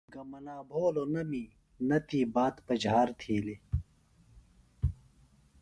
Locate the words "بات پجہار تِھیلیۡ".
2.35-3.61